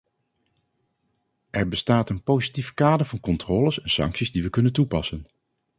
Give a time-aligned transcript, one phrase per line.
[1.51, 5.25] Er bestaat een positief kader van controles en sancties die we kunnen toepassen.